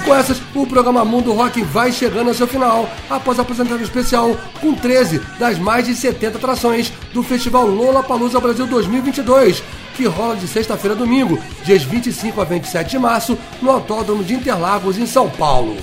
Com 0.04 0.14
essas, 0.14 0.42
o 0.54 0.68
programa 0.68 1.06
Mundo 1.06 1.32
Rock 1.34 1.62
vai 1.64 1.92
chegando 1.92 2.28
ao 2.28 2.34
seu 2.34 2.48
final, 2.48 2.90
após 3.10 3.40
a 3.40 3.42
apresentação 3.42 3.82
especial 3.82 4.38
com 4.60 4.74
13 4.74 5.20
das 5.40 5.58
mais 5.58 5.86
de 5.86 5.96
70 5.96 6.38
atrações 6.38 6.92
do 7.14 7.24
Festival 7.24 7.66
Lollapalooza 7.66 8.40
Brasil 8.40 8.68
2022, 8.68 9.64
que 9.96 10.06
rola 10.06 10.36
de 10.36 10.48
sexta-feira 10.48 10.96
a 10.96 11.00
domingo, 11.00 11.40
dias 11.64 11.84
25 11.84 12.42
a 12.42 12.44
27 12.44 12.92
de 12.92 13.00
março, 13.00 13.38
no 13.62 13.72
Autódromo 13.72 14.24
de 14.24 14.34
Interlagos, 14.34 14.98
em 14.98 15.06
São 15.06 15.30
Paulo. 15.30 15.78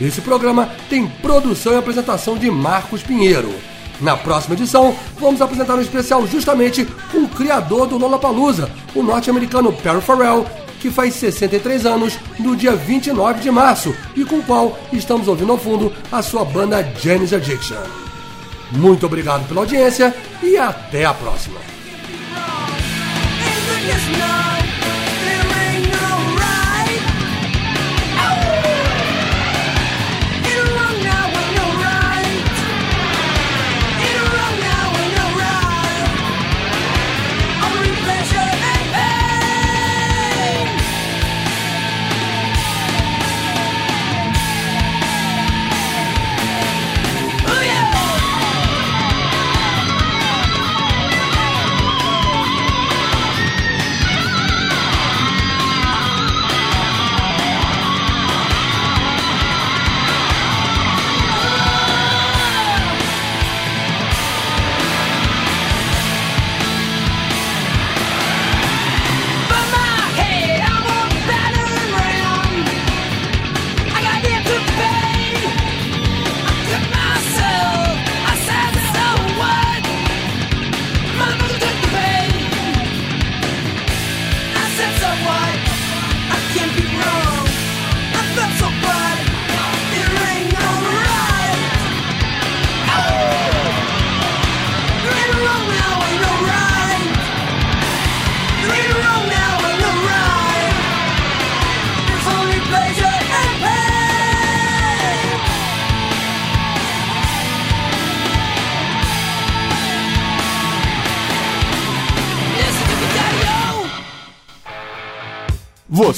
Esse 0.00 0.20
programa 0.20 0.68
tem 0.88 1.06
produção 1.06 1.74
e 1.74 1.76
apresentação 1.76 2.36
de 2.36 2.50
Marcos 2.50 3.02
Pinheiro. 3.02 3.54
Na 4.00 4.16
próxima 4.16 4.54
edição, 4.54 4.96
vamos 5.18 5.42
apresentar 5.42 5.74
um 5.74 5.82
especial 5.82 6.26
justamente 6.26 6.86
com 7.12 7.18
o 7.18 7.28
criador 7.28 7.86
do 7.86 7.98
Lollapalooza, 7.98 8.70
o 8.94 9.02
norte-americano 9.02 9.72
Perry 9.74 10.00
Farrell, 10.00 10.46
que 10.80 10.90
faz 10.90 11.14
63 11.14 11.86
anos 11.86 12.18
no 12.38 12.56
dia 12.56 12.74
29 12.74 13.40
de 13.40 13.50
março 13.50 13.94
e 14.16 14.24
com 14.24 14.38
o 14.38 14.42
qual 14.42 14.78
estamos 14.92 15.28
ouvindo 15.28 15.52
ao 15.52 15.58
fundo 15.58 15.92
a 16.10 16.22
sua 16.22 16.44
banda 16.44 16.82
Janis 17.00 17.32
Addiction. 17.32 17.76
Muito 18.72 19.06
obrigado 19.06 19.46
pela 19.46 19.60
audiência 19.60 20.14
e 20.42 20.56
até 20.56 21.04
a 21.04 21.14
próxima. 21.14 21.60